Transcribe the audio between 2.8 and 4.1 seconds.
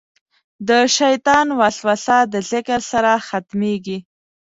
سره ختمېږي.